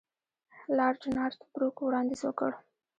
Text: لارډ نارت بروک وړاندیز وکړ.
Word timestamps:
لارډ 0.77 1.01
نارت 1.15 1.39
بروک 1.53 1.75
وړاندیز 1.81 2.21
وکړ. 2.23 2.51